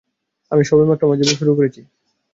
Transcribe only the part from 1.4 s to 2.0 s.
শুরু করেছি।